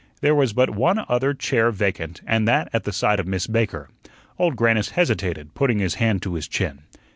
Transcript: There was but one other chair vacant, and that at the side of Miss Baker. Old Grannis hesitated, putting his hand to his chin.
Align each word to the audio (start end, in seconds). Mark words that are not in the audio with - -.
There 0.21 0.33
was 0.33 0.51
but 0.51 0.71
one 0.71 1.05
other 1.07 1.35
chair 1.35 1.69
vacant, 1.69 2.21
and 2.25 2.47
that 2.47 2.69
at 2.73 2.85
the 2.85 2.91
side 2.91 3.19
of 3.19 3.27
Miss 3.27 3.45
Baker. 3.45 3.87
Old 4.39 4.55
Grannis 4.55 4.89
hesitated, 4.97 5.53
putting 5.53 5.77
his 5.77 5.93
hand 6.01 6.23
to 6.23 6.33
his 6.33 6.47
chin. 6.47 6.79